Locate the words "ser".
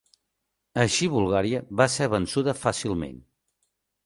1.97-2.09